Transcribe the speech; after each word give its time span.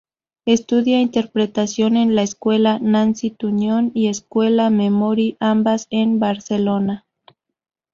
Estudia 0.47 0.99
interpretación 0.99 1.95
en 1.95 2.15
la 2.15 2.23
Escuela 2.23 2.79
Nancy 2.79 3.29
Tuñón, 3.29 3.91
y 3.93 4.07
Escuela 4.07 4.71
Memory, 4.71 5.37
ambas 5.39 5.85
en 5.91 6.19
Barcelona. 6.19 7.05